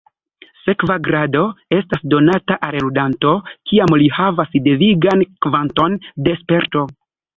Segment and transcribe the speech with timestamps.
[0.67, 1.43] Sekva grado
[1.79, 3.33] estas donata al ludanto
[3.73, 6.83] kiam li havas devigan kvanton de "sperto".